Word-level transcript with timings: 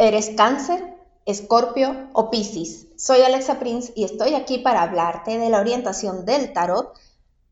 ¿Eres 0.00 0.30
cáncer, 0.36 0.94
escorpio 1.26 2.08
o 2.12 2.30
piscis? 2.30 2.86
Soy 2.96 3.22
Alexa 3.22 3.58
Prince 3.58 3.92
y 3.96 4.04
estoy 4.04 4.34
aquí 4.34 4.58
para 4.58 4.82
hablarte 4.82 5.38
de 5.38 5.50
la 5.50 5.58
orientación 5.58 6.24
del 6.24 6.52
tarot 6.52 6.96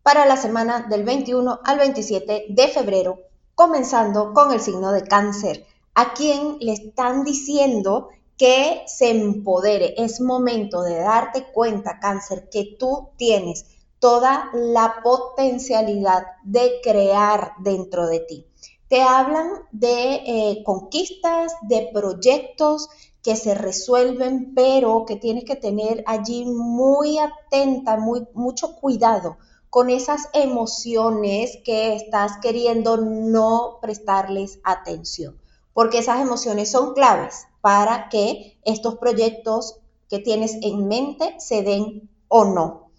para 0.04 0.26
la 0.26 0.36
semana 0.36 0.86
del 0.88 1.02
21 1.02 1.58
al 1.64 1.78
27 1.78 2.46
de 2.50 2.68
febrero, 2.68 3.18
comenzando 3.56 4.32
con 4.32 4.52
el 4.52 4.60
signo 4.60 4.92
de 4.92 5.02
cáncer, 5.02 5.66
a 5.94 6.14
quien 6.14 6.58
le 6.60 6.74
están 6.74 7.24
diciendo 7.24 8.10
que 8.38 8.84
se 8.86 9.10
empodere. 9.10 9.94
Es 9.96 10.20
momento 10.20 10.82
de 10.84 10.98
darte 10.98 11.46
cuenta, 11.52 11.98
cáncer, 11.98 12.48
que 12.48 12.76
tú 12.78 13.08
tienes 13.16 13.66
toda 13.98 14.50
la 14.52 15.00
potencialidad 15.02 16.22
de 16.44 16.78
crear 16.80 17.54
dentro 17.58 18.06
de 18.06 18.20
ti 18.20 18.46
te 18.88 19.02
hablan 19.02 19.48
de 19.72 20.14
eh, 20.14 20.62
conquistas, 20.64 21.52
de 21.62 21.90
proyectos 21.92 22.88
que 23.22 23.34
se 23.34 23.54
resuelven, 23.54 24.54
pero 24.54 25.04
que 25.04 25.16
tienes 25.16 25.44
que 25.44 25.56
tener 25.56 26.04
allí 26.06 26.44
muy 26.44 27.18
atenta, 27.18 27.96
muy, 27.96 28.26
mucho 28.34 28.76
cuidado 28.76 29.36
con 29.68 29.90
esas 29.90 30.28
emociones 30.32 31.58
que 31.64 31.96
estás 31.96 32.38
queriendo 32.40 32.96
no 32.98 33.78
prestarles 33.82 34.60
atención, 34.62 35.38
porque 35.74 35.98
esas 35.98 36.20
emociones 36.20 36.70
son 36.70 36.94
claves 36.94 37.46
para 37.60 38.08
que 38.08 38.58
estos 38.64 38.94
proyectos 38.96 39.80
que 40.08 40.20
tienes 40.20 40.56
en 40.62 40.86
mente 40.86 41.34
se 41.38 41.62
den 41.62 42.08
o 42.28 42.44
no. 42.44 42.90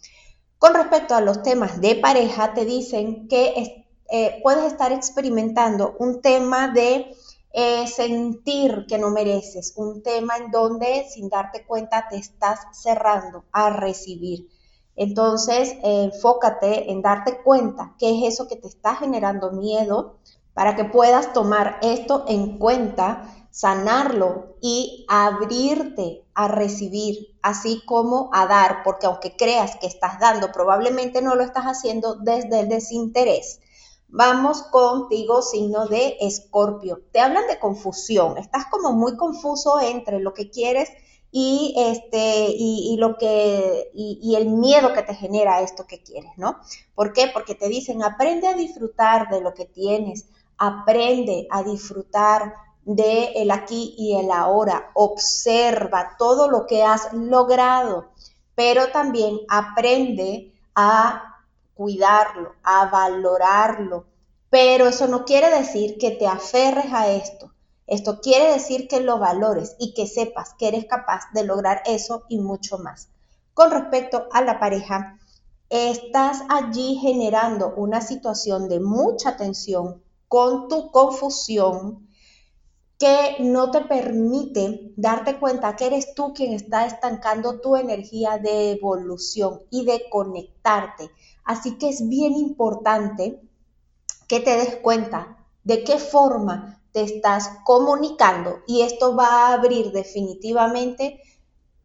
Con 0.60 0.74
respecto 0.74 1.16
a 1.16 1.22
los 1.22 1.42
temas 1.42 1.80
de 1.80 1.96
pareja, 1.96 2.54
te 2.54 2.66
dicen 2.66 3.28
que 3.28 3.87
eh, 4.10 4.40
puedes 4.44 4.66
estar 4.66 4.92
experimentando 4.92 5.96
un 6.00 6.22
tema 6.22 6.70
de 6.70 7.14
eh, 7.54 7.88
sentir 7.88 8.86
que 8.88 8.98
no 8.98 9.10
mereces, 9.10 9.74
un 9.76 10.04
tema 10.04 10.38
en 10.38 10.52
donde 10.52 11.08
sin 11.10 11.30
darte 11.30 11.66
cuenta 11.66 12.08
te 12.10 12.18
estás 12.18 12.60
cerrando 12.72 13.46
a 13.52 13.70
recibir. 13.70 14.48
Entonces, 14.96 15.70
eh, 15.84 16.10
enfócate 16.12 16.92
en 16.92 17.02
darte 17.02 17.42
cuenta 17.42 17.96
qué 18.00 18.12
es 18.12 18.34
eso 18.34 18.48
que 18.48 18.56
te 18.58 18.68
está 18.68 18.96
generando 18.96 19.52
miedo 19.52 20.18
para 20.54 20.76
que 20.76 20.86
puedas 20.86 21.34
tomar 21.34 21.78
esto 21.82 22.26
en 22.28 22.58
cuenta, 22.58 23.48
sanarlo 23.52 24.56
y 24.62 25.06
abrirte 25.08 26.26
a 26.34 26.48
recibir, 26.48 27.36
así 27.42 27.84
como 27.86 28.30
a 28.34 28.48
dar, 28.48 28.84
porque 28.84 29.06
aunque 29.06 29.36
creas 29.36 29.76
que 29.78 29.88
estás 29.88 30.20
dando, 30.20 30.52
probablemente 30.52 31.22
no 31.22 31.36
lo 31.36 31.44
estás 31.44 31.66
haciendo 31.66 32.16
desde 32.16 32.62
el 32.62 32.70
desinterés. 32.70 33.62
Vamos 34.10 34.64
contigo, 34.64 35.42
signo 35.42 35.86
de 35.88 36.18
Escorpio. 36.22 37.02
Te 37.12 37.20
hablan 37.20 37.46
de 37.48 37.60
confusión. 37.60 38.38
Estás 38.38 38.66
como 38.72 38.94
muy 38.94 39.18
confuso 39.18 39.82
entre 39.82 40.20
lo 40.20 40.34
que 40.34 40.50
quieres 40.50 40.90
y 41.30 41.76
este 41.78 42.48
y, 42.50 42.96
lo 42.98 43.18
que 43.18 43.92
y, 43.94 44.36
el 44.36 44.48
miedo 44.48 44.94
que 44.94 45.04
te 45.04 45.14
genera 45.14 45.62
esto 45.62 45.86
que 45.86 46.02
quieres, 46.02 46.32
¿no? 46.38 46.58
¿Por 46.96 47.12
qué? 47.12 47.30
Porque 47.34 47.54
te 47.54 47.68
dicen 47.68 48.02
aprende 48.02 48.48
a 48.48 48.54
disfrutar 48.54 49.30
de 49.30 49.42
lo 49.42 49.54
que 49.54 49.66
tienes, 49.66 50.26
aprende 50.58 51.46
a 51.52 51.64
disfrutar 51.64 52.54
de 52.86 53.34
el 53.36 53.52
aquí 53.52 53.94
y 53.98 54.16
el 54.16 54.32
ahora, 54.32 54.92
observa 54.94 56.16
todo 56.18 56.50
lo 56.50 56.66
que 56.66 56.84
has 56.84 57.12
logrado, 57.12 58.06
pero 58.56 58.88
también 58.88 59.40
aprende 59.50 60.54
a 60.74 61.37
cuidarlo, 61.78 62.56
a 62.64 62.88
valorarlo. 62.90 64.06
Pero 64.50 64.88
eso 64.88 65.08
no 65.08 65.24
quiere 65.24 65.50
decir 65.50 65.98
que 65.98 66.12
te 66.12 66.28
aferres 66.28 66.92
a 66.92 67.08
esto. 67.08 67.54
Esto 67.86 68.20
quiere 68.20 68.52
decir 68.52 68.90
que 68.90 69.00
lo 69.00 69.20
valores 69.20 69.78
y 69.80 69.94
que 69.94 70.08
sepas 70.08 70.54
que 70.56 70.68
eres 70.68 70.86
capaz 70.86 71.32
de 71.34 71.46
lograr 71.46 71.84
eso 71.86 72.24
y 72.28 72.40
mucho 72.40 72.80
más. 72.80 73.10
Con 73.54 73.72
respecto 73.72 74.28
a 74.34 74.42
la 74.42 74.60
pareja, 74.60 75.18
estás 75.70 76.42
allí 76.50 76.96
generando 76.96 77.74
una 77.76 78.02
situación 78.02 78.68
de 78.68 78.80
mucha 78.80 79.38
tensión 79.38 80.02
con 80.28 80.68
tu 80.68 80.92
confusión 80.92 82.07
que 83.00 83.38
no 83.40 83.70
te 83.70 83.82
permite 83.82 84.92
darte 84.96 85.38
cuenta 85.40 85.76
que 85.76 85.86
eres 85.86 86.16
tú 86.16 86.34
quien 86.34 86.54
está 86.54 86.86
estancando 86.86 87.60
tu 87.60 87.76
energía 87.76 88.38
de 88.38 88.72
evolución 88.72 89.62
y 89.70 89.86
de 89.86 90.10
conectarte 90.10 91.12
Así 91.48 91.78
que 91.78 91.88
es 91.88 92.08
bien 92.10 92.34
importante 92.34 93.42
que 94.28 94.42
te 94.42 94.58
des 94.58 94.76
cuenta 94.76 95.38
de 95.64 95.86
qué 95.86 95.98
forma 95.98 96.82
te 96.92 97.04
estás 97.04 97.50
comunicando 97.64 98.60
y 98.68 98.82
esto 98.82 99.16
va 99.16 99.28
a 99.30 99.54
abrir 99.54 99.94
definitivamente 99.94 101.22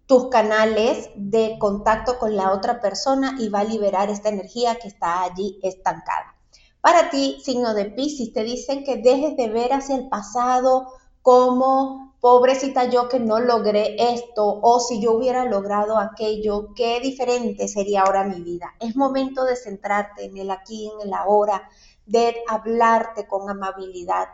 tus 0.06 0.30
canales 0.30 1.10
de 1.14 1.58
contacto 1.60 2.18
con 2.18 2.34
la 2.34 2.50
otra 2.50 2.80
persona 2.80 3.36
y 3.38 3.50
va 3.50 3.60
a 3.60 3.64
liberar 3.64 4.10
esta 4.10 4.30
energía 4.30 4.74
que 4.80 4.88
está 4.88 5.22
allí 5.22 5.60
estancada. 5.62 6.34
Para 6.80 7.10
ti, 7.10 7.38
signo 7.44 7.72
de 7.72 7.84
Pisces, 7.84 8.32
te 8.32 8.42
dicen 8.42 8.82
que 8.82 8.96
dejes 8.96 9.36
de 9.36 9.48
ver 9.48 9.72
hacia 9.72 9.94
el 9.94 10.08
pasado 10.08 10.88
como 11.22 12.12
pobrecita 12.20 12.84
yo 12.84 13.08
que 13.08 13.18
no 13.18 13.40
logré 13.40 13.96
esto 14.14 14.60
o 14.62 14.78
si 14.78 15.00
yo 15.00 15.12
hubiera 15.12 15.44
logrado 15.44 15.98
aquello, 15.98 16.72
qué 16.74 17.00
diferente 17.00 17.66
sería 17.66 18.02
ahora 18.02 18.24
mi 18.24 18.40
vida. 18.42 18.74
Es 18.80 18.94
momento 18.94 19.44
de 19.44 19.56
centrarte 19.56 20.24
en 20.26 20.36
el 20.36 20.50
aquí, 20.50 20.88
en 20.88 21.08
el 21.08 21.14
ahora, 21.14 21.68
de 22.06 22.36
hablarte 22.48 23.26
con 23.26 23.48
amabilidad, 23.48 24.28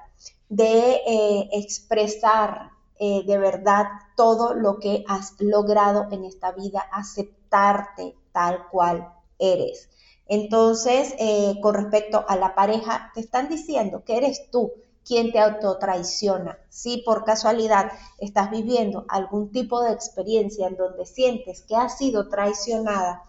de 0.49 1.01
eh, 1.07 1.49
expresar 1.53 2.71
eh, 2.99 3.23
de 3.27 3.39
verdad 3.39 3.87
todo 4.17 4.55
lo 4.55 4.79
que 4.79 5.05
has 5.07 5.35
logrado 5.39 6.09
en 6.11 6.25
esta 6.25 6.53
vida, 6.53 6.81
aceptarte 6.93 8.17
tal 8.33 8.67
cual 8.69 9.13
eres. 9.39 9.89
Entonces, 10.27 11.15
eh, 11.19 11.55
con 11.63 11.75
respecto 11.75 12.25
a 12.29 12.37
la 12.37 12.55
pareja, 12.55 13.13
te 13.15 13.21
están 13.21 13.49
diciendo 13.49 14.03
que 14.05 14.17
eres 14.17 14.51
tú 14.51 14.73
quien 15.09 15.33
te 15.33 15.39
autotraiciona. 15.39 16.59
Si 16.69 16.99
por 16.99 17.25
casualidad 17.25 17.91
estás 18.19 18.51
viviendo 18.51 19.07
algún 19.09 19.51
tipo 19.51 19.81
de 19.83 19.93
experiencia 19.93 20.69
en 20.69 20.77
donde 20.77 21.07
sientes 21.07 21.63
que 21.63 21.75
has 21.75 21.97
sido 21.97 22.29
traicionada 22.29 23.25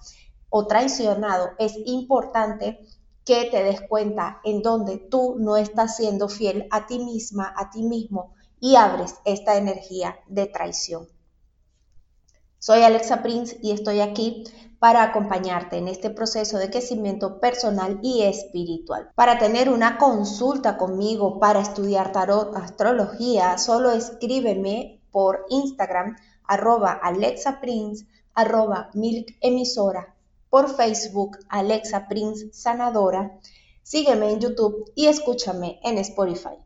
o 0.50 0.68
traicionado, 0.68 1.52
es 1.58 1.74
importante 1.86 2.86
que 3.24 3.46
te 3.46 3.64
des 3.64 3.80
cuenta 3.82 4.42
en 4.44 4.62
donde 4.62 4.98
tú 4.98 5.38
no 5.40 5.56
estás 5.56 5.96
siendo 5.96 6.28
fiel 6.28 6.68
a 6.70 6.86
ti 6.86 7.00
misma, 7.00 7.54
a 7.56 7.70
ti 7.70 7.84
mismo 7.84 8.34
y 8.60 8.76
abres 8.76 9.16
esta 9.24 9.56
energía 9.56 10.20
de 10.28 10.48
traición. 10.48 11.08
Soy 12.62 12.82
Alexa 12.84 13.22
Prince 13.22 13.58
y 13.62 13.72
estoy 13.72 14.02
aquí 14.02 14.44
para 14.80 15.02
acompañarte 15.02 15.78
en 15.78 15.88
este 15.88 16.10
proceso 16.10 16.58
de 16.58 16.70
crecimiento 16.70 17.40
personal 17.40 18.00
y 18.04 18.24
espiritual. 18.24 19.12
Para 19.16 19.38
tener 19.38 19.70
una 19.70 19.98
consulta 19.98 20.76
conmigo, 20.76 21.40
para 21.40 21.62
estudiar 21.62 22.12
tarot, 22.12 22.54
astrología, 22.58 23.58
solo 23.58 23.92
escríbeme 23.92 25.02
por 25.10 25.46
Instagram 25.48 26.18
arroba 26.44 26.92
Alexa 26.92 27.62
Prince, 27.62 28.06
arroba 28.34 28.90
Milk 28.94 29.38
Emisora, 29.40 30.14
por 30.50 30.76
Facebook 30.76 31.38
Alexa 31.48 32.10
Prince 32.10 32.52
Sanadora. 32.52 33.40
Sígueme 33.84 34.34
en 34.34 34.42
YouTube 34.42 34.92
y 34.96 35.08
escúchame 35.08 35.80
en 35.82 35.98
Spotify. 36.00 36.58